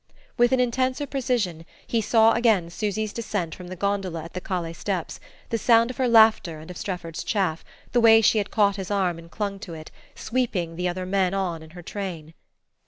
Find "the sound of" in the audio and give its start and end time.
5.49-5.97